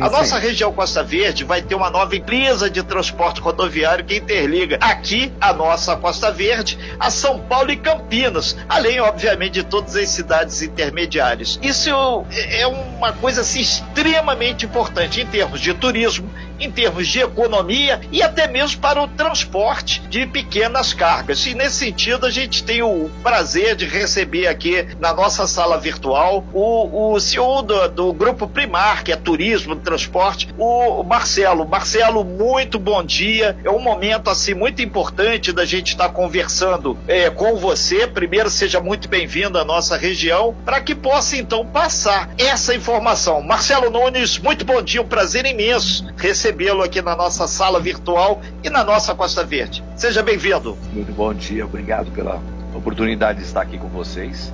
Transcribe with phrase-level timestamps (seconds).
[0.00, 4.16] É a nossa região Costa Verde vai ter uma nova empresa de transporte rodoviário que
[4.16, 9.96] interliga aqui a nossa Costa Verde a São Paulo e Campinas, além, obviamente, de todas
[9.96, 11.58] as cidades intermediárias.
[11.62, 11.90] Isso
[12.30, 18.22] é uma coisa assim, extremamente importante em termos de turismo, em termos de economia e
[18.22, 21.46] até mesmo para o transporte de pequenas cargas.
[21.46, 26.44] E nesse sentido, a gente tem o prazer de receber aqui na nossa sala virtual
[26.52, 31.66] o, o CEO do, do Grupo Primar, que é Turismo e Transporte, o Marcelo.
[31.66, 33.56] Marcelo, muito bom dia.
[33.64, 38.06] É um momento assim muito importante da gente estar conversando é, com você.
[38.06, 43.42] Primeiro, seja muito bem-vindo à nossa região, para que possa então passar essa informação.
[43.42, 48.40] Marcelo Nunes, muito bom dia, um prazer imenso receber recebê-lo aqui na nossa sala virtual
[48.64, 49.84] e na nossa Costa Verde.
[49.96, 50.78] Seja bem-vindo.
[50.94, 52.40] Muito bom dia, obrigado pela
[52.74, 54.52] oportunidade de estar aqui com vocês.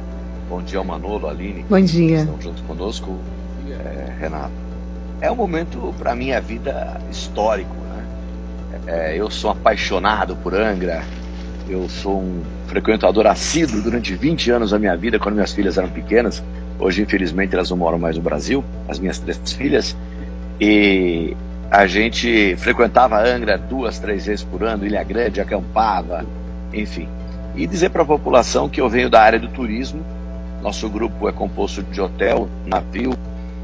[0.48, 1.64] Bom dia ao Manolo, Aline.
[1.68, 2.18] Bom dia.
[2.18, 3.16] Estão junto conosco,
[3.70, 4.52] é, Renato.
[5.20, 8.04] É um momento para minha vida histórico, né?
[8.86, 11.02] É, eu sou apaixonado por Angra.
[11.68, 15.88] Eu sou um frequentador assíduo durante 20 anos da minha vida, quando minhas filhas eram
[15.88, 16.42] pequenas.
[16.78, 19.96] Hoje, infelizmente, elas não moram mais no Brasil, as minhas três filhas.
[20.60, 21.34] E
[21.74, 26.24] a gente frequentava Angra duas, três vezes por ano, Ilha Grande, acampava,
[26.72, 27.08] enfim.
[27.56, 30.00] E dizer para a população que eu venho da área do turismo.
[30.62, 33.12] Nosso grupo é composto de hotel, navio,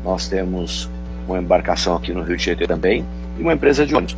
[0.05, 0.91] nós temos
[1.29, 3.07] uma embarcação aqui no Rio de Janeiro também
[3.39, 4.17] e uma empresa de ônibus.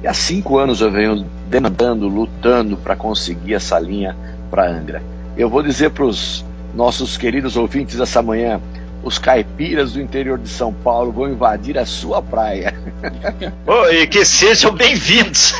[0.00, 4.16] E há cinco anos eu venho demandando, lutando para conseguir essa linha
[4.48, 5.02] para Angra.
[5.36, 8.60] Eu vou dizer para os nossos queridos ouvintes essa manhã,
[9.04, 12.74] os caipiras do interior de São Paulo vão invadir a sua praia.
[13.66, 15.54] oh, e que sejam bem-vindos.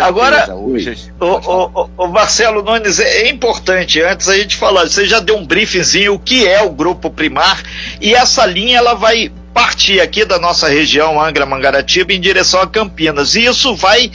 [0.00, 5.20] Agora, hoje, o, o, o, Marcelo Nunes, é importante, antes a gente falar, você já
[5.20, 7.62] deu um briefzinho o que é o Grupo Primar,
[8.00, 12.66] e essa linha ela vai partir aqui da nossa região, Angra Mangaratiba, em direção a
[12.66, 13.34] Campinas.
[13.34, 14.10] E isso vai,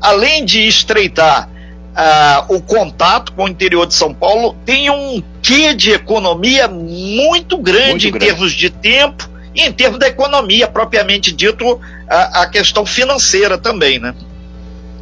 [0.00, 1.48] além de estreitar
[1.96, 6.68] uh, o contato com o interior de São Paulo tem um quê de economia
[7.06, 8.26] muito grande muito em grande.
[8.26, 13.98] termos de tempo e em termos da economia propriamente dito, a, a questão financeira também,
[13.98, 14.14] né?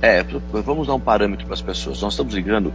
[0.00, 2.00] É, vamos dar um parâmetro para as pessoas.
[2.02, 2.72] Nós estamos ligando,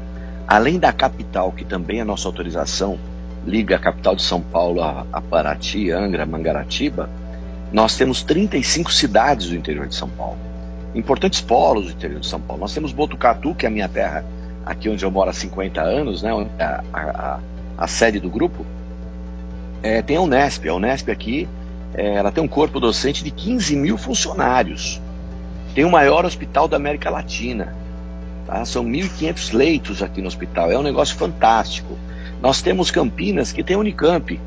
[0.48, 3.00] além da capital, que também é nossa autorização,
[3.46, 7.10] liga a capital de São Paulo a, a Paraty, Angra, Mangaratiba,
[7.72, 10.50] nós temos 35 cidades do interior de São Paulo
[10.94, 12.62] importantes polos do interior de São Paulo.
[12.62, 14.26] Nós temos Botucatu, que é a minha terra,
[14.66, 17.40] aqui onde eu moro há 50 anos, né, a, a,
[17.78, 18.66] a sede do grupo.
[19.82, 20.68] É, tem a Unesp.
[20.68, 21.48] A Unesp aqui,
[21.94, 25.02] é, ela tem um corpo docente de 15 mil funcionários.
[25.74, 27.76] Tem o maior hospital da América Latina.
[28.46, 28.66] Tá?
[28.66, 30.72] São 1.500 leitos aqui no hospital.
[30.72, 31.98] É um negócio fantástico.
[32.42, 34.40] Nós temos Campinas, que tem Unicamp,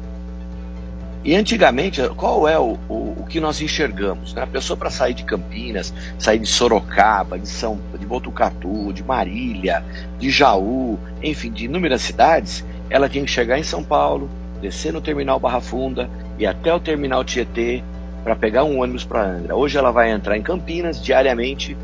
[1.24, 4.34] e antigamente, qual é o, o, o que nós enxergamos?
[4.34, 4.42] Né?
[4.42, 9.84] A pessoa para sair de Campinas, sair de Sorocaba, de São, de Botucatu, de Marília,
[10.18, 14.28] de Jaú, enfim, de inúmeras cidades, ela tinha que chegar em São Paulo,
[14.62, 16.08] descer no terminal Barra Funda
[16.38, 17.82] e até o terminal Tietê
[18.22, 19.56] para pegar um ônibus para Angra.
[19.56, 21.76] Hoje ela vai entrar em Campinas diariamente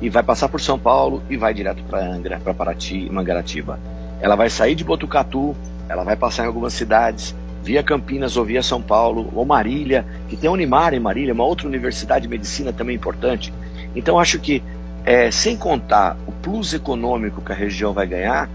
[0.00, 3.78] e vai passar por São Paulo e vai direto para Angra, para Paraty e Mangaratiba.
[4.20, 5.54] Ela vai sair de Botucatu,
[5.88, 10.36] ela vai passar em algumas cidades, via Campinas ou via São Paulo, ou Marília, que
[10.36, 13.52] tem a Unimar em Marília, uma outra universidade de medicina também importante.
[13.94, 14.62] Então acho que,
[15.04, 18.48] é, sem contar o plus econômico que a região vai ganhar,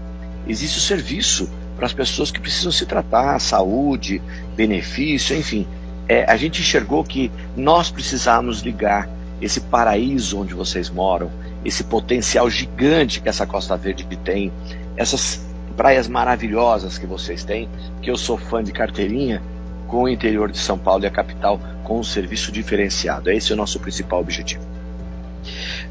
[0.46, 4.20] existe o serviço para as pessoas que precisam se tratar, saúde,
[4.56, 5.64] benefício, enfim.
[6.08, 9.08] É, a gente enxergou que nós precisamos ligar
[9.40, 11.30] esse paraíso onde vocês moram,
[11.64, 14.52] esse potencial gigante que essa Costa Verde tem,
[14.96, 15.46] essas
[15.76, 17.68] praias maravilhosas que vocês têm,
[18.02, 19.40] que eu sou fã de carteirinha,
[19.86, 23.30] com o interior de São Paulo e a capital com um serviço diferenciado.
[23.30, 24.66] Esse é o nosso principal objetivo.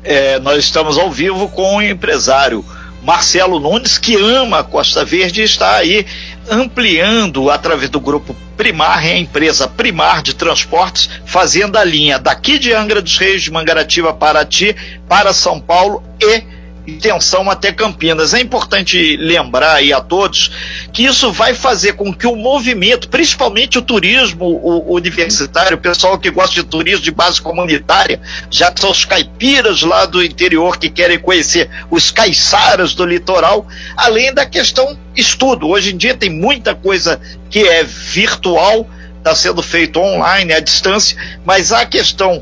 [0.03, 2.63] É, nós estamos ao vivo com o empresário
[3.03, 6.05] Marcelo Nunes, que ama a Costa Verde está aí
[6.49, 12.73] ampliando através do grupo Primar, a empresa Primar de Transportes, fazendo a linha daqui de
[12.73, 14.75] Angra dos Reis, de Mangaratiba, Paraty,
[15.07, 16.56] para São Paulo e
[16.87, 18.33] extensão até Campinas.
[18.33, 20.49] É importante lembrar aí a todos
[20.93, 26.31] que isso vai fazer com que o movimento, principalmente o turismo universitário, o pessoal que
[26.31, 30.89] gosta de turismo de base comunitária, já que são os caipiras lá do interior que
[30.89, 33.67] querem conhecer os caiçaras do litoral,
[33.97, 35.67] além da questão estudo.
[35.67, 37.19] Hoje em dia tem muita coisa
[37.49, 42.41] que é virtual, está sendo feito online, à distância, mas a questão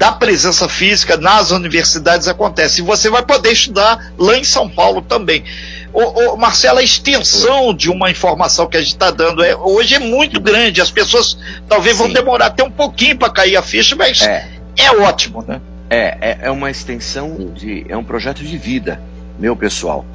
[0.00, 2.80] da presença física nas universidades acontece.
[2.80, 5.44] E você vai poder estudar lá em São Paulo também.
[5.92, 9.98] Ô, Marcelo, a extensão de uma informação que a gente está dando é, hoje é
[9.98, 10.80] muito grande.
[10.80, 11.36] As pessoas
[11.68, 12.04] talvez Sim.
[12.04, 14.48] vão demorar até um pouquinho para cair a ficha, mas é.
[14.78, 15.60] é ótimo, né?
[15.90, 17.84] É, é, é, uma extensão de.
[17.86, 18.98] é um projeto de vida,
[19.38, 20.06] meu pessoal.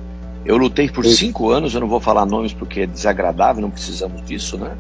[0.44, 4.26] Eu lutei por cinco anos, eu não vou falar nomes porque é desagradável, não precisamos
[4.26, 4.72] disso, né?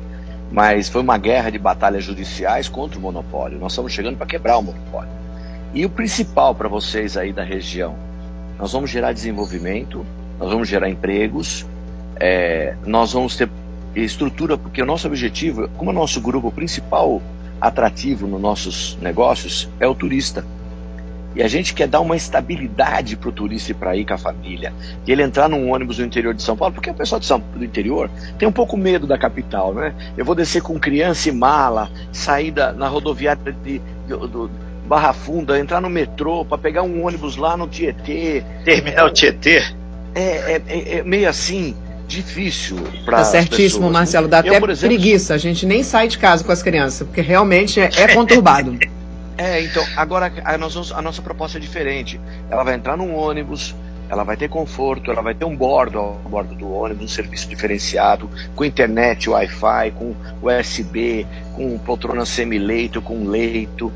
[0.51, 3.59] Mas foi uma guerra de batalhas judiciais contra o monopólio.
[3.59, 5.12] Nós estamos chegando para quebrar o monopólio.
[5.74, 7.95] E o principal para vocês aí da região,
[8.57, 10.06] nós vamos gerar desenvolvimento,
[10.39, 11.65] nós vamos gerar empregos,
[12.18, 13.50] é, nós vamos ter
[13.95, 17.21] estrutura, porque o nosso objetivo, como o nosso grupo principal
[17.59, 20.45] atrativo nos nossos negócios é o turista.
[21.36, 24.18] E a gente quer dar uma estabilidade para o turista ir para ir com a
[24.18, 24.74] família.
[25.06, 27.40] E ele entrar num ônibus no interior de São Paulo, porque o pessoal de São,
[27.40, 28.10] do interior
[28.40, 29.94] tem um pouco medo da capital, né?
[30.16, 34.50] Eu vou descer com criança e mala, sair da, na rodoviária de, de, de
[34.88, 38.44] Barra Funda, entrar no metrô para pegar um ônibus lá no Tietê.
[38.64, 39.64] Terminal Tietê?
[40.14, 41.76] É, é, é, é meio assim
[42.08, 43.92] difícil para Tá certíssimo, pessoas.
[43.92, 44.28] Marcelo.
[44.28, 45.34] Dá eu, até exemplo, preguiça.
[45.34, 48.78] A gente nem sai de casa com as crianças, porque realmente é, é conturbado.
[49.38, 52.20] É, então, agora a, nossa, a nossa proposta é diferente.
[52.50, 53.76] Ela vai entrar num ônibus,
[54.10, 57.48] ela vai ter conforto, ela vai ter um bordo ao bordo do ônibus, um serviço
[57.50, 63.92] diferenciado, com internet, Wi-Fi, com USB, com poltrona semi-leito, com leito,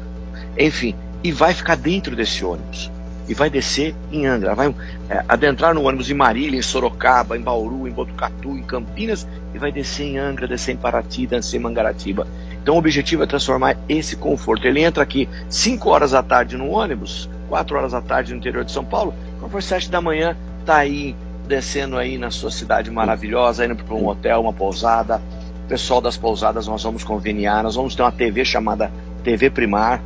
[0.58, 0.94] enfim,
[1.24, 2.92] e vai ficar dentro desse ônibus.
[3.28, 4.74] E vai descer em Angra, vai
[5.08, 9.60] é, adentrar no ônibus em Marília, em Sorocaba, em Bauru, em Botucatu, em Campinas, e
[9.60, 12.28] vai descer em Angra, descer em Paraty, descer em Mangaratiba.
[12.62, 14.68] Então o objetivo é transformar esse conforto.
[14.68, 18.64] Ele entra aqui 5 horas da tarde no ônibus, 4 horas da tarde no interior
[18.64, 20.36] de São Paulo, quando for 7 da manhã,
[20.66, 21.16] tá aí
[21.48, 25.22] descendo aí na sua cidade maravilhosa, indo para um hotel, uma pousada.
[25.68, 28.92] Pessoal das pousadas, nós vamos conveniar, nós vamos ter uma TV chamada
[29.24, 30.02] TV Primar.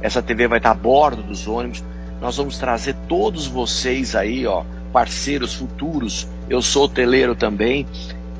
[0.00, 1.82] Essa TV vai estar a bordo dos ônibus.
[2.20, 6.28] Nós vamos trazer todos vocês aí, ó, parceiros futuros.
[6.48, 7.86] Eu sou hoteleiro também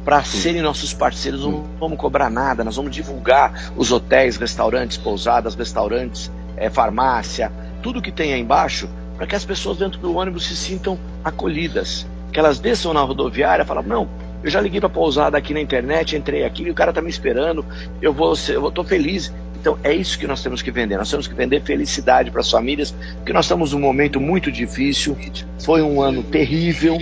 [0.09, 5.55] para serem nossos parceiros, não vamos cobrar nada, nós vamos divulgar os hotéis, restaurantes, pousadas,
[5.55, 7.53] restaurantes, é, farmácia,
[7.83, 8.89] tudo que tem aí embaixo,
[9.19, 12.07] para que as pessoas dentro do ônibus se sintam acolhidas.
[12.33, 14.09] Que elas desçam na rodoviária e falam, não,
[14.43, 17.11] eu já liguei para pousada aqui na internet, entrei aqui, e o cara está me
[17.11, 17.63] esperando,
[18.01, 19.31] eu vou, eu estou feliz.
[19.61, 20.97] Então é isso que nós temos que vender.
[20.97, 25.19] Nós temos que vender felicidade para as famílias, porque nós estamos num momento muito difícil.
[25.59, 26.97] Foi um ano terrível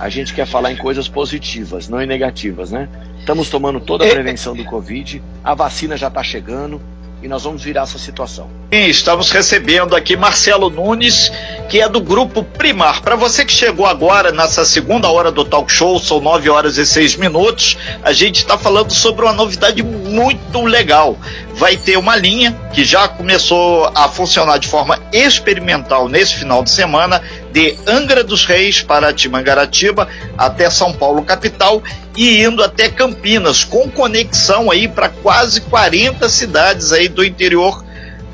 [0.00, 2.88] a gente quer falar em coisas positivas, não em negativas, né?
[3.18, 4.14] Estamos tomando toda a é.
[4.14, 6.80] prevenção do Covid, a vacina já está chegando
[7.22, 8.48] e nós vamos virar essa situação.
[8.70, 11.30] Estamos recebendo aqui Marcelo Nunes,
[11.68, 13.02] que é do Grupo Primar.
[13.02, 16.86] Para você que chegou agora nessa segunda hora do talk show, são nove horas e
[16.86, 21.18] seis minutos, a gente está falando sobre uma novidade muito legal.
[21.54, 26.70] Vai ter uma linha que já começou a funcionar de forma experimental nesse final de
[26.70, 27.20] semana,
[27.52, 31.82] de Angra dos Reis para Timangaratiba até São Paulo capital
[32.16, 37.84] e indo até Campinas, com conexão aí para quase 40 cidades aí do interior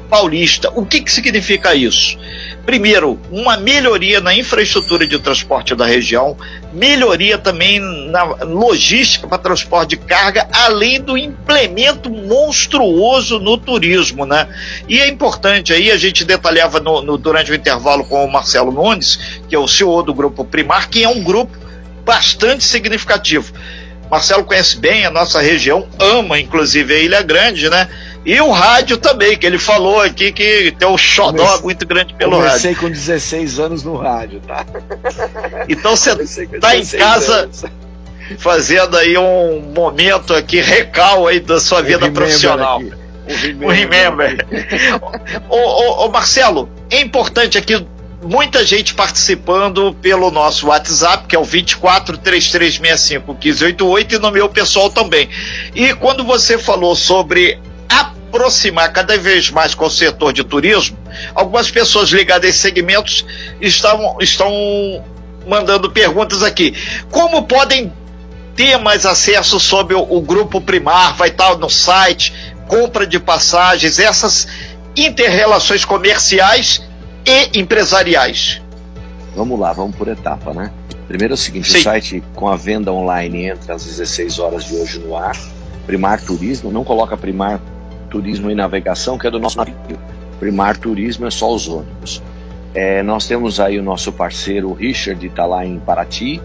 [0.09, 0.71] paulista.
[0.75, 2.19] O que, que significa isso?
[2.65, 6.37] Primeiro, uma melhoria na infraestrutura de transporte da região,
[6.73, 14.49] melhoria também na logística para transporte de carga, além do implemento monstruoso no turismo, né?
[14.89, 18.73] E é importante aí, a gente detalhava no, no, durante o intervalo com o Marcelo
[18.73, 19.17] Nunes,
[19.49, 21.57] que é o CEO do Grupo Primar, que é um grupo
[22.05, 23.53] bastante significativo.
[24.11, 27.89] Marcelo conhece bem a nossa região, ama inclusive a Ilha Grande, né?
[28.27, 32.13] E o rádio também, que ele falou aqui que tem um xodó comecei, muito grande
[32.13, 32.81] pelo comecei rádio.
[32.81, 34.67] Comecei com 16 anos no rádio, tá?
[35.69, 36.17] Então você
[36.59, 37.65] tá em casa anos.
[38.39, 42.81] fazendo aí um momento aqui, recal aí da sua vida profissional.
[42.81, 42.93] Aqui.
[43.65, 44.45] O remember.
[45.49, 47.87] O, ô, ô, Marcelo, é importante aqui
[48.25, 54.91] muita gente participando pelo nosso WhatsApp, que é o 243365 1588 e no meu pessoal
[54.91, 55.29] também.
[55.77, 57.61] E quando você falou sobre
[58.37, 60.97] aproximar cada vez mais com o setor de turismo,
[61.35, 63.25] algumas pessoas ligadas a esses segmentos
[63.61, 64.53] estão, estão
[65.49, 66.75] mandando perguntas aqui.
[67.11, 67.93] Como podem
[68.55, 71.17] ter mais acesso sobre o, o grupo Primar?
[71.17, 72.33] Vai estar no site,
[72.69, 74.47] compra de passagens, essas
[74.95, 76.83] interrelações comerciais
[77.25, 78.61] e empresariais.
[79.35, 80.71] Vamos lá, vamos por etapa, né?
[81.09, 81.79] Primeiro é o seguinte, Sim.
[81.79, 85.37] o site com a venda online entra às 16 horas de hoje no ar.
[85.87, 87.61] Primar Turismo, não coloca Primar
[88.07, 89.77] Turismo e Navegação, que é do nosso navio.
[90.39, 92.23] Primar Turismo é só os ônibus.
[92.75, 96.41] É, nós temos aí o nosso parceiro Richard, está lá em Paraty,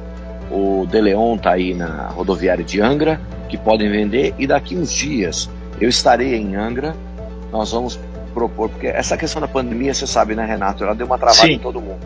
[0.49, 5.49] o Deleon está aí na rodoviária de Angra, que podem vender, e daqui uns dias
[5.79, 6.95] eu estarei em Angra,
[7.51, 7.99] nós vamos
[8.33, 11.53] propor, porque essa questão da pandemia, você sabe, né, Renato, ela deu uma travada Sim.
[11.53, 11.99] em todo mundo.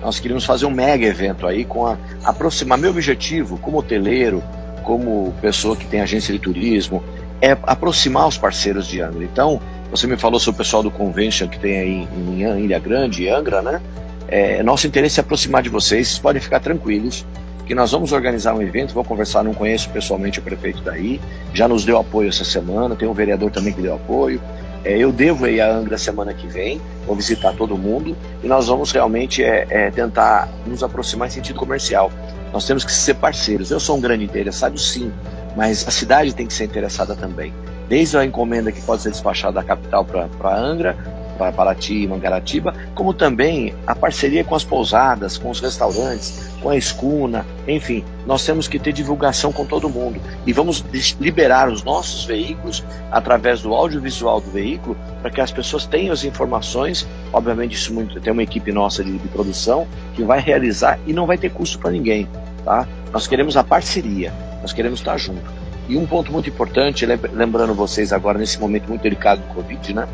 [0.00, 4.42] nós queríamos fazer um mega evento aí com a aproximar meu objetivo como hoteleiro,
[4.82, 7.02] como pessoa que tem agência de turismo,
[7.40, 9.24] é aproximar os parceiros de Angra.
[9.24, 9.60] Então,
[9.90, 13.62] você me falou sobre o pessoal do convention que tem aí em Ilha Grande, Angra,
[13.62, 13.80] né?
[14.26, 17.24] É, nosso interesse é aproximar de vocês, vocês podem ficar tranquilos
[17.66, 21.20] que nós vamos organizar um evento, vou conversar, não conheço pessoalmente o prefeito daí,
[21.52, 24.40] já nos deu apoio essa semana, tem um vereador também que deu apoio.
[24.84, 28.68] É, eu devo ir a Angra semana que vem, vou visitar todo mundo e nós
[28.68, 32.12] vamos realmente é, é, tentar nos aproximar em sentido comercial.
[32.52, 33.70] Nós temos que ser parceiros.
[33.70, 35.10] Eu sou um grande interessado, sim,
[35.56, 37.52] mas a cidade tem que ser interessada também.
[37.88, 40.96] Desde a encomenda que pode ser despachada da capital para Angra,
[41.34, 46.70] para Paraty e Mangaratiba, como também a parceria com as pousadas, com os restaurantes, com
[46.70, 50.84] a escuna, enfim, nós temos que ter divulgação com todo mundo e vamos
[51.20, 56.24] liberar os nossos veículos através do audiovisual do veículo para que as pessoas tenham as
[56.24, 57.06] informações.
[57.32, 61.26] Obviamente, isso muito, tem uma equipe nossa de, de produção que vai realizar e não
[61.26, 62.28] vai ter custo para ninguém,
[62.64, 62.86] tá?
[63.12, 64.32] Nós queremos a parceria,
[64.64, 65.42] nós queremos estar junto.
[65.86, 70.08] E um ponto muito importante, lembrando vocês agora nesse momento muito delicado do Covid, né?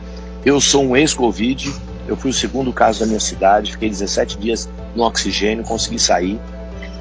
[0.44, 1.72] Eu sou um ex-Covid,
[2.08, 6.40] eu fui o segundo caso da minha cidade, fiquei 17 dias no oxigênio, consegui sair.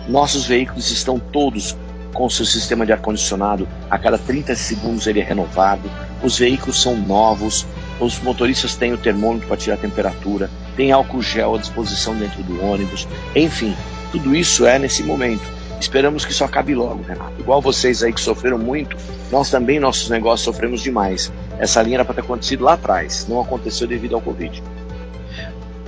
[0.07, 1.75] Nossos veículos estão todos
[2.13, 5.89] com seu sistema de ar-condicionado, a cada 30 segundos ele é renovado,
[6.21, 7.65] os veículos são novos,
[7.99, 12.43] os motoristas têm o termômetro para tirar a temperatura, tem álcool gel à disposição dentro
[12.43, 13.75] do ônibus, enfim,
[14.11, 15.58] tudo isso é nesse momento.
[15.79, 17.33] Esperamos que isso acabe logo, Renato.
[17.39, 18.97] Igual vocês aí que sofreram muito,
[19.31, 21.31] nós também, nossos negócios, sofremos demais.
[21.57, 24.61] Essa linha era para ter acontecido lá atrás, não aconteceu devido ao Covid.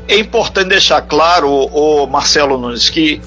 [0.07, 3.21] É importante deixar claro, o Marcelo Nunes, que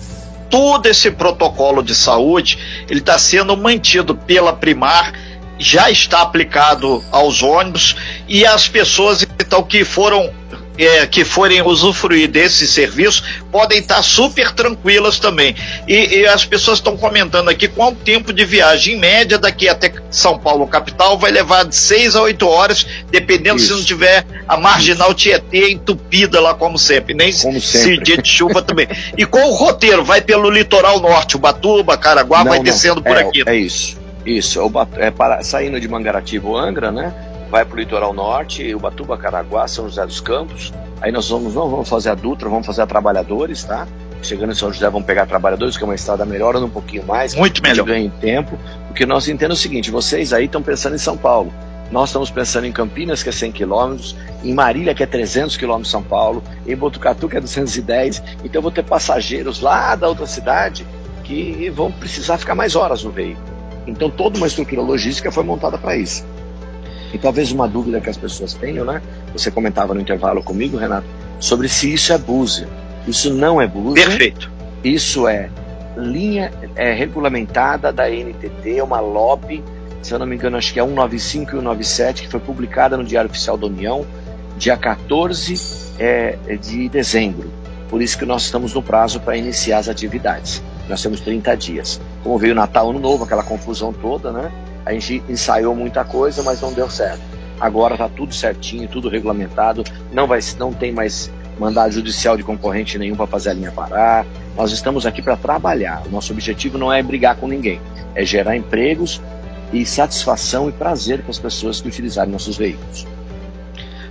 [0.50, 5.12] todo esse protocolo de saúde ele está sendo mantido pela Primar,
[5.58, 7.96] já está aplicado aos ônibus
[8.28, 10.30] e as pessoas então que foram
[10.76, 15.54] é, que forem usufruir desse serviço podem estar super tranquilas também.
[15.86, 19.92] E, e as pessoas estão comentando aqui qual tempo de viagem, em média, daqui até
[20.10, 23.68] São Paulo, capital, vai levar de 6 a 8 horas, dependendo Isso.
[23.68, 25.24] se não tiver a marginal Isso.
[25.24, 27.14] Tietê entupida lá, como sempre.
[27.14, 27.96] Nem como sempre.
[27.96, 28.88] se dia de chuva também.
[29.16, 30.04] E qual o roteiro?
[30.04, 32.64] Vai pelo litoral norte, Ubatuba, Caraguá, não, vai não.
[32.64, 33.42] descendo por é, aqui.
[33.46, 33.96] É isso.
[34.26, 34.60] Isso,
[34.96, 37.12] é, para, saindo de Mangaratiba ou Angra, né?
[37.54, 40.72] Vai para o litoral norte, Ubatuba, Caraguá, São José dos Campos.
[41.00, 43.86] Aí nós vamos, não vamos fazer a Dutra, vamos fazer a Trabalhadores, tá?
[44.24, 47.32] Chegando em São José, vamos pegar Trabalhadores, que é uma estrada melhor, um pouquinho mais.
[47.36, 47.86] Muito melhor.
[47.86, 48.58] ganha em tempo,
[48.88, 51.54] porque nós entendemos o seguinte: vocês aí estão pensando em São Paulo.
[51.92, 55.86] Nós estamos pensando em Campinas, que é 100 quilômetros, em Marília, que é 300 quilômetros
[55.86, 58.20] de São Paulo, em Botucatu, que é 210.
[58.42, 60.84] Então eu vou ter passageiros lá da outra cidade
[61.22, 63.46] que vão precisar ficar mais horas no veículo.
[63.86, 66.24] Então toda uma estrutura logística foi montada para isso.
[67.14, 69.00] E talvez uma dúvida que as pessoas tenham, né?
[69.32, 71.06] Você comentava no intervalo comigo, Renato,
[71.38, 72.68] sobre se isso é búzia.
[73.06, 74.04] Isso não é búzia.
[74.04, 74.50] Perfeito.
[74.82, 75.48] Isso é
[75.96, 79.62] linha é, regulamentada da NTT, é uma lobby,
[80.02, 83.04] se eu não me engano, acho que é 195 e 197, que foi publicada no
[83.04, 84.04] Diário Oficial da União,
[84.58, 87.50] dia 14 é, de dezembro.
[87.88, 90.62] Por isso que nós estamos no prazo para iniciar as atividades.
[90.88, 92.00] Nós temos 30 dias.
[92.22, 94.50] Como veio o Natal, Ano Novo, aquela confusão toda, né?
[94.84, 97.20] A gente ensaiou muita coisa, mas não deu certo.
[97.60, 102.98] Agora está tudo certinho, tudo regulamentado, não, vai, não tem mais mandado judicial de concorrente
[102.98, 104.26] nenhum para fazer a linha parar.
[104.56, 106.02] Nós estamos aqui para trabalhar.
[106.06, 107.80] O nosso objetivo não é brigar com ninguém,
[108.14, 109.20] é gerar empregos
[109.72, 113.06] e satisfação e prazer para as pessoas que utilizarem nossos veículos.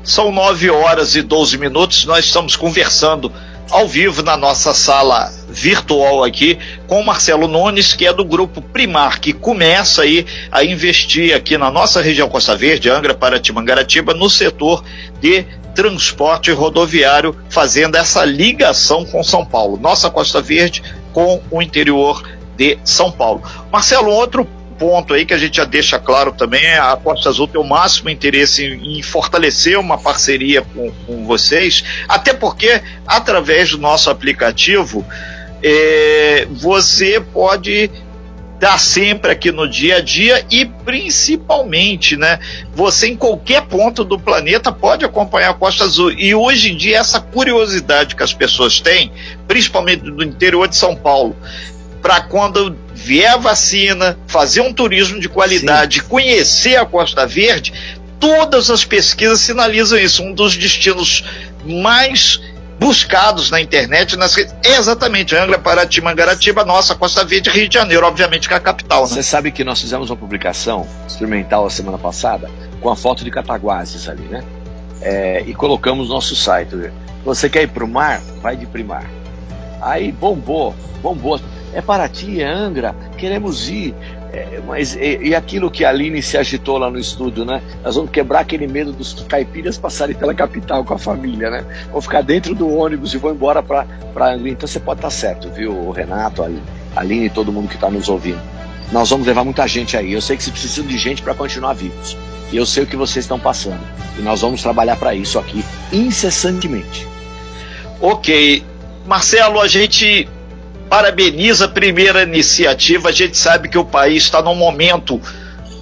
[0.03, 3.31] São 9 horas e 12 minutos, nós estamos conversando
[3.69, 6.57] ao vivo na nossa sala virtual aqui
[6.87, 11.57] com o Marcelo Nunes, que é do grupo Primar, que começa aí a investir aqui
[11.57, 14.83] na nossa região Costa Verde, Angra, Paraty, Mangaratiba, no setor
[15.21, 15.45] de
[15.75, 22.23] transporte rodoviário, fazendo essa ligação com São Paulo, nossa Costa Verde com o interior
[22.55, 23.43] de São Paulo.
[23.71, 24.47] Marcelo, outro
[24.83, 27.63] ponto aí que a gente já deixa claro também é a Costa Azul tem o
[27.63, 34.09] máximo interesse em, em fortalecer uma parceria com, com, vocês, até porque através do nosso
[34.09, 35.05] aplicativo
[35.63, 37.89] é, você pode
[38.59, 42.39] dar sempre aqui no dia a dia e principalmente, né?
[42.73, 46.11] Você em qualquer ponto do planeta pode acompanhar a Costa Azul.
[46.11, 49.11] E hoje em dia essa curiosidade que as pessoas têm,
[49.47, 51.35] principalmente do interior de São Paulo,
[52.01, 56.07] para quando vier a vacina, fazer um turismo de qualidade, Sim.
[56.07, 57.73] conhecer a Costa Verde,
[58.17, 60.23] todas as pesquisas sinalizam isso.
[60.23, 61.23] Um dos destinos
[61.65, 62.39] mais
[62.83, 68.45] buscados na internet, nas exatamente Angra, Paraty, Mangaratiba, nossa Costa Verde, Rio de Janeiro, obviamente
[68.45, 69.03] que é a capital.
[69.03, 69.07] Né?
[69.07, 73.31] Você sabe que nós fizemos uma publicação experimental a semana passada com a foto de
[73.31, 74.43] Cataguases ali, né?
[75.01, 76.91] É, e colocamos no nosso site.
[77.23, 78.21] Você quer ir para o mar?
[78.41, 79.05] Vai de primar.
[79.81, 81.39] Aí bombou, bombou.
[81.73, 83.95] É Paraty, é Angra, queremos ir.
[84.33, 87.61] É, mas e, e, aquilo que a Aline se agitou lá no estúdio, né?
[87.83, 91.63] Nós vamos quebrar aquele medo dos caipiras passarem pela capital com a família, né?
[91.91, 93.85] Vou ficar dentro do ônibus e vou embora para
[94.33, 94.49] Angra.
[94.49, 96.49] Então você pode estar certo, viu, Renato, a
[96.99, 98.41] Aline e todo mundo que está nos ouvindo.
[98.91, 100.13] Nós vamos levar muita gente aí.
[100.13, 102.17] Eu sei que vocês precisam de gente para continuar vivos.
[102.51, 103.81] E eu sei o que vocês estão passando.
[104.17, 107.07] E nós vamos trabalhar para isso aqui incessantemente.
[108.01, 108.63] Ok.
[109.05, 110.27] Marcelo, a gente
[110.93, 113.09] parabeniza a primeira iniciativa.
[113.09, 115.19] A gente sabe que o país está num momento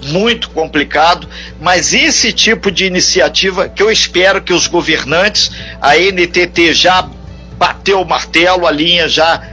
[0.04, 1.28] muito complicado,
[1.60, 5.50] mas esse tipo de iniciativa que eu espero que os governantes,
[5.82, 7.06] a NTT já
[7.58, 9.46] bateu o martelo, a linha já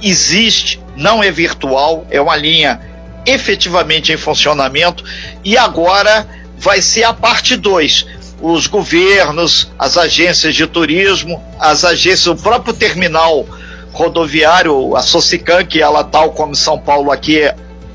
[0.00, 2.80] existe, não é virtual, é uma linha
[3.26, 5.02] efetivamente em funcionamento
[5.42, 6.24] e agora
[6.56, 8.06] vai ser a parte 2.
[8.40, 13.44] Os governos, as agências de turismo, as agências, o próprio terminal
[13.92, 17.40] rodoviário, a Socican, que ela tal como São Paulo aqui,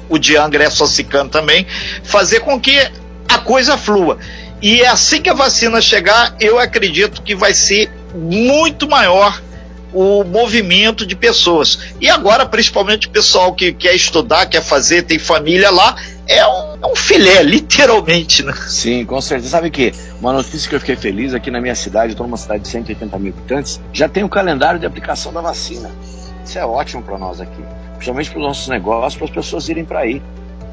[0.10, 1.66] o de Angra é Socican também,
[2.04, 2.78] fazer com que
[3.28, 4.18] a coisa flua.
[4.62, 9.42] E é assim que a vacina chegar, eu acredito que vai ser muito maior
[9.96, 11.80] o movimento de pessoas.
[12.02, 15.96] E agora, principalmente o pessoal que quer estudar, quer fazer, tem família lá,
[16.28, 18.54] é um, é um filé, literalmente, né?
[18.68, 19.52] Sim, com certeza.
[19.52, 22.64] Sabe que uma notícia que eu fiquei feliz aqui na minha cidade, estou numa cidade
[22.64, 25.90] de 180 mil habitantes, já tem o calendário de aplicação da vacina.
[26.44, 29.86] Isso é ótimo para nós aqui, principalmente para os nossos negócios, para as pessoas irem
[29.86, 30.22] para aí.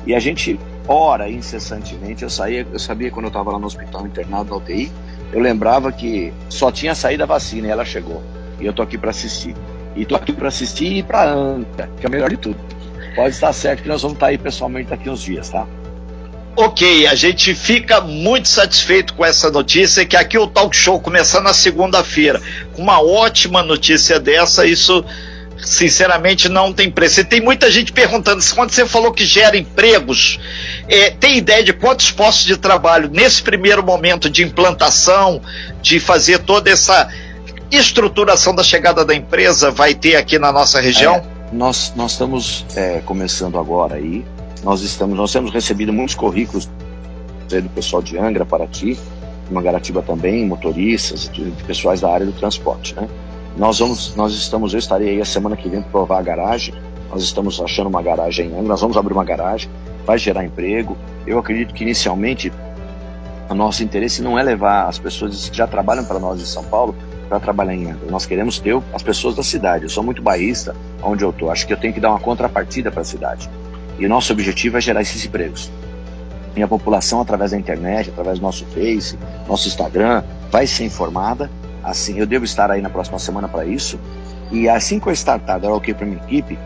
[0.05, 2.25] E a gente ora incessantemente.
[2.25, 4.91] Eu saía, eu sabia quando eu estava lá no hospital internado na UTI,
[5.33, 8.21] eu lembrava que só tinha saído a vacina e ela chegou.
[8.63, 9.55] E eu tô aqui para assistir.
[9.95, 12.57] E tô aqui para assistir e para Anca, que é o melhor de tudo
[13.15, 15.67] pode estar certo que nós vamos estar aí pessoalmente daqui uns dias, tá?
[16.55, 21.45] Ok, a gente fica muito satisfeito com essa notícia, que aqui o Talk Show começando
[21.45, 22.43] na segunda-feira,
[22.75, 25.03] com uma ótima notícia dessa, isso
[25.65, 27.21] sinceramente não tem preço.
[27.21, 30.39] E tem muita gente perguntando, quando você falou que gera empregos,
[30.89, 35.41] é, tem ideia de quantos postos de trabalho nesse primeiro momento de implantação,
[35.81, 37.09] de fazer toda essa
[37.77, 41.17] estruturação da chegada da empresa vai ter aqui na nossa região?
[41.17, 44.25] É nós, nós estamos é, começando agora aí.
[44.65, 46.69] Nós estamos, nós temos recebido muitos currículos
[47.49, 48.99] do pessoal de Angra, Paraty,
[49.51, 51.31] Mangaratiba também, motoristas,
[51.67, 53.07] pessoais da área do transporte, né?
[53.57, 56.75] Nós vamos, nós estamos, eu estarei aí a semana que vem provar a garagem.
[57.11, 59.69] Nós estamos achando uma garagem em Angra, nós vamos abrir uma garagem,
[60.07, 60.97] vai gerar emprego.
[61.27, 62.51] Eu acredito que inicialmente
[63.51, 66.65] o nosso interesse não é levar as pessoas que já trabalham para nós em São
[66.65, 66.95] Paulo
[67.33, 68.11] para trabalhar em Angra.
[68.11, 69.85] Nós queremos ter as pessoas da cidade.
[69.85, 71.51] Eu sou muito baísta onde eu estou.
[71.51, 73.49] Acho que eu tenho que dar uma contrapartida para a cidade.
[73.99, 75.71] E o nosso objetivo é gerar esses empregos.
[76.55, 79.19] E a população, através da internet, através do nosso Face,
[79.49, 81.51] nosso Instagram, vai ser informada.
[81.83, 83.99] Assim, eu devo estar aí na próxima semana para isso.
[84.51, 86.59] E assim que eu startar, dar ok para minha equipe,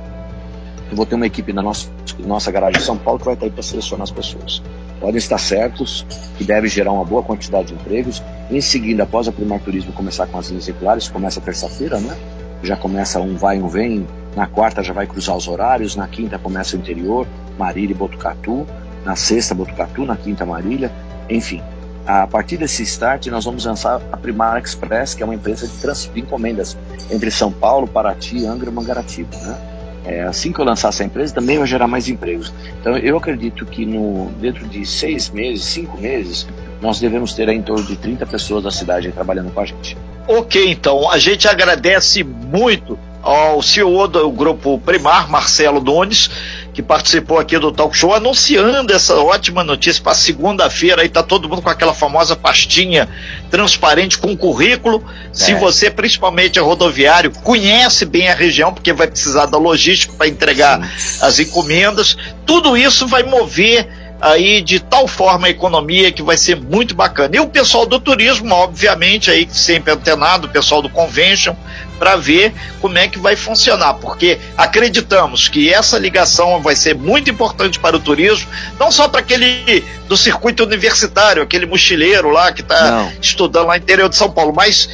[0.90, 3.46] eu vou ter uma equipe na nossa, nossa garagem de São Paulo que vai estar
[3.46, 4.60] aí para selecionar as pessoas
[5.00, 6.06] podem estar certos
[6.36, 8.22] que deve gerar uma boa quantidade de empregos.
[8.50, 12.16] Em seguida, após a Primar Turismo começar com as linhas regulares, começa terça-feira, né?
[12.62, 14.06] Já começa um vai um vem.
[14.34, 15.96] Na quarta já vai cruzar os horários.
[15.96, 17.26] Na quinta começa o interior,
[17.58, 18.66] Marília e Botucatu.
[19.04, 20.04] Na sexta, Botucatu.
[20.04, 20.90] Na quinta, Marília.
[21.28, 21.62] Enfim,
[22.06, 26.12] a partir desse start, nós vamos lançar a Primar Express, que é uma empresa de,
[26.12, 26.76] de encomendas
[27.10, 29.65] entre São Paulo, Paraty, Angra e Mangaratiba, né?
[30.06, 32.52] É, assim que eu lançar essa empresa, também vai gerar mais empregos.
[32.80, 36.46] Então, eu acredito que no, dentro de seis meses, cinco meses,
[36.80, 39.96] nós devemos ter em torno de 30 pessoas da cidade trabalhando com a gente.
[40.28, 46.30] Ok, então, a gente agradece muito ao CEO do grupo Primar, Marcelo Nunes,
[46.76, 51.00] que participou aqui do Talk Show, anunciando essa ótima notícia para segunda-feira.
[51.00, 53.08] Aí tá todo mundo com aquela famosa pastinha
[53.50, 55.02] transparente com currículo.
[55.02, 55.32] É.
[55.32, 60.28] Se você, principalmente é rodoviário, conhece bem a região, porque vai precisar da logística para
[60.28, 61.24] entregar Sim.
[61.24, 63.88] as encomendas, tudo isso vai mover
[64.20, 67.36] aí de tal forma a economia que vai ser muito bacana.
[67.36, 71.54] E o pessoal do turismo, obviamente, aí sempre antenado, o pessoal do convention,
[71.98, 77.30] para ver como é que vai funcionar, porque acreditamos que essa ligação vai ser muito
[77.30, 78.46] importante para o turismo,
[78.78, 83.82] não só para aquele do circuito universitário, aquele mochileiro lá que está estudando lá no
[83.82, 84.88] interior de São Paulo, mas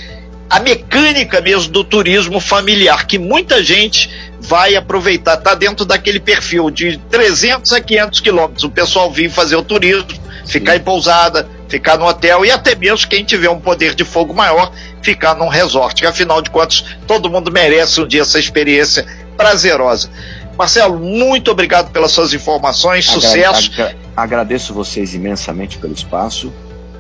[0.48, 4.10] a mecânica mesmo do turismo familiar, que muita gente
[4.42, 8.64] vai aproveitar, está dentro daquele perfil de 300 a 500 quilômetros.
[8.64, 10.08] O pessoal vir fazer o turismo,
[10.46, 10.78] ficar Sim.
[10.78, 14.72] em pousada, ficar no hotel e até mesmo quem tiver um poder de fogo maior,
[15.00, 16.00] ficar num resort.
[16.00, 20.10] Que, afinal de contas, todo mundo merece um dia essa experiência prazerosa.
[20.58, 23.72] Marcelo, muito obrigado pelas suas informações, Agra sucesso.
[23.72, 26.52] Agra agradeço vocês imensamente pelo espaço.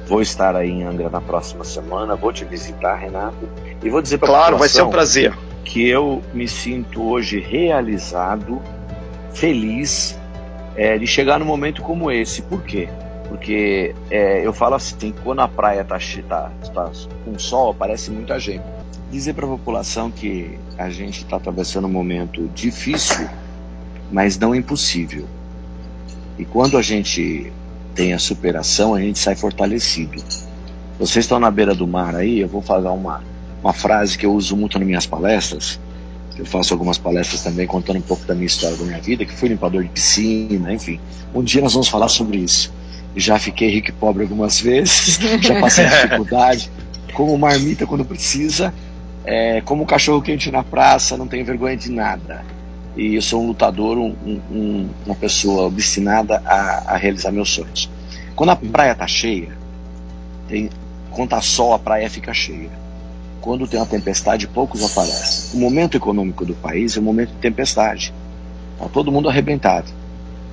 [0.06, 3.48] Vou estar aí em Angra na próxima semana, vou te visitar, Renato,
[3.82, 8.60] e vou dizer para Claro, vai ser um prazer que eu me sinto hoje realizado,
[9.32, 10.18] feliz
[10.76, 12.42] é, de chegar num momento como esse.
[12.42, 12.88] Por quê?
[13.28, 15.98] Porque é, eu falo assim, quando a praia está
[16.28, 16.90] tá, tá
[17.24, 18.64] com sol, aparece muita gente.
[19.10, 23.28] Dizer para a população que a gente está atravessando um momento difícil,
[24.10, 25.26] mas não impossível.
[26.38, 27.52] E quando a gente
[27.94, 30.22] tem a superação, a gente sai fortalecido.
[30.98, 33.22] Vocês estão na beira do mar aí, eu vou falar uma,
[33.62, 35.78] uma frase que eu uso muito nas minhas palestras.
[36.36, 39.32] Eu faço algumas palestras também contando um pouco da minha história, da minha vida, que
[39.32, 40.98] fui limpador de piscina, enfim.
[41.34, 42.72] Um dia nós vamos falar sobre isso.
[43.14, 46.70] Já fiquei rico e pobre algumas vezes, já passei dificuldade,
[47.12, 48.72] como marmita quando precisa,
[49.24, 52.42] é, como cachorro quente na praça, não tenho vergonha de nada.
[52.96, 54.14] E eu sou um lutador, um,
[54.50, 57.88] um, uma pessoa obstinada a, a, realizar meus sonhos.
[58.34, 59.56] Quando a praia está cheia,
[60.48, 60.70] tem,
[61.10, 62.81] quando tá sol, a praia fica cheia.
[63.42, 65.58] Quando tem uma tempestade, poucos aparecem.
[65.58, 68.14] O momento econômico do país é um momento de tempestade.
[68.74, 69.90] Está todo mundo arrebentado.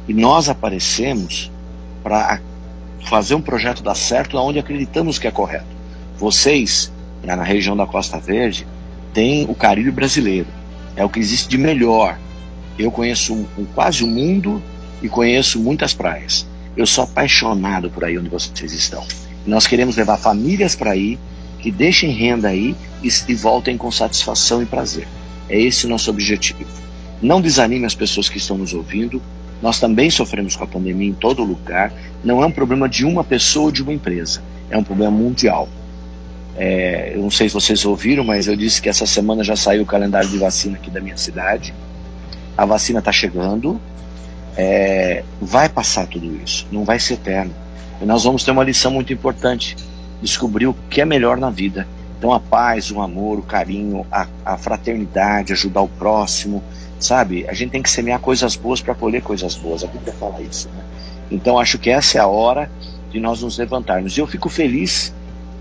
[0.07, 1.51] E nós aparecemos
[2.01, 2.41] para
[3.07, 5.67] fazer um projeto dar certo onde acreditamos que é correto.
[6.17, 6.91] Vocês,
[7.23, 8.65] na região da Costa Verde,
[9.13, 10.47] têm o Caribe brasileiro.
[10.95, 12.17] É o que existe de melhor.
[12.77, 14.59] Eu conheço um, um, quase o mundo
[14.99, 16.43] e conheço muitas praias.
[16.75, 19.05] Eu sou apaixonado por aí onde vocês estão.
[19.45, 21.19] Nós queremos levar famílias para aí
[21.59, 25.07] que deixem renda aí e, e voltem com satisfação e prazer.
[25.47, 26.69] É esse o nosso objetivo.
[27.21, 29.21] Não desanime as pessoas que estão nos ouvindo.
[29.61, 31.91] Nós também sofremos com a pandemia em todo lugar.
[32.23, 34.41] Não é um problema de uma pessoa ou de uma empresa.
[34.69, 35.67] É um problema mundial.
[36.55, 39.83] É, eu não sei se vocês ouviram, mas eu disse que essa semana já saiu
[39.83, 41.73] o calendário de vacina aqui da minha cidade.
[42.57, 43.79] A vacina está chegando.
[44.55, 46.67] É, vai passar tudo isso.
[46.71, 47.53] Não vai ser eterno.
[48.01, 49.75] E nós vamos ter uma lição muito importante
[50.21, 51.87] descobrir o que é melhor na vida.
[52.17, 56.61] Então a paz, o amor, o carinho, a, a fraternidade, ajudar o próximo,
[56.99, 57.45] sabe?
[57.47, 59.83] A gente tem que semear coisas boas para colher coisas boas.
[59.83, 60.83] A Bíblia fala isso, né?
[61.31, 62.69] Então acho que essa é a hora
[63.09, 64.17] de nós nos levantarmos.
[64.17, 65.13] E eu fico feliz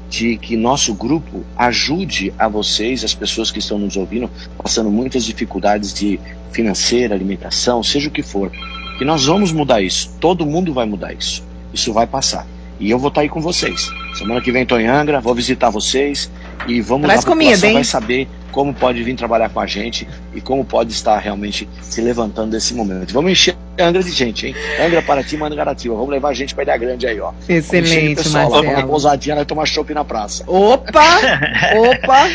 [0.08, 5.24] de que nosso grupo ajude a vocês, as pessoas que estão nos ouvindo, passando muitas
[5.24, 6.18] dificuldades de
[6.50, 8.50] financeira, alimentação, seja o que for.
[8.98, 10.10] Que nós vamos mudar isso.
[10.18, 11.44] Todo mundo vai mudar isso.
[11.72, 12.46] Isso vai passar.
[12.80, 13.90] E eu vou estar tá aí com vocês.
[14.18, 16.28] Semana que vem estou em Angra, vou visitar vocês
[16.66, 17.74] e vamos Traz a comida, hein?
[17.74, 22.00] vai saber como pode vir trabalhar com a gente e como pode estar realmente se
[22.00, 23.14] levantando desse momento.
[23.14, 24.56] Vamos encher Angra de gente, hein?
[24.84, 25.94] Angra, Paraty, Mangaratiba.
[25.94, 27.32] Vamos levar a gente para Ilha Grande aí, ó.
[27.48, 28.74] Excelente, pessoal, Marcelo.
[28.74, 30.42] Vamos pousadinha, nós tomar chopp na praça.
[30.48, 31.20] Opa!
[31.78, 32.28] Opa!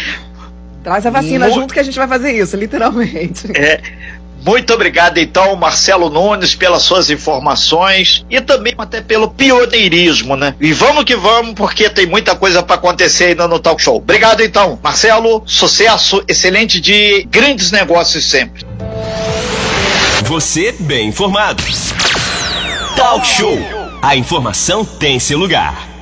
[0.84, 3.52] Traz a vacina junto que a gente vai fazer isso, literalmente.
[3.58, 3.82] É,
[4.46, 10.56] muito obrigado, então, Marcelo Nunes, pelas suas informações e também até pelo pioneirismo, né?
[10.60, 13.98] E vamos que vamos, porque tem muita coisa para acontecer ainda no Talk Show.
[13.98, 15.44] Obrigado, então, Marcelo.
[15.46, 18.66] Sucesso, excelente de grandes negócios sempre.
[20.26, 21.64] Você bem informado.
[22.96, 23.58] Talk Show.
[24.02, 25.93] A informação tem seu lugar.